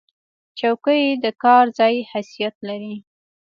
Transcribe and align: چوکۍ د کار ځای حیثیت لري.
چوکۍ 0.59 1.03
د 1.23 1.25
کار 1.43 1.65
ځای 1.77 1.95
حیثیت 2.11 2.55
لري. 2.67 2.95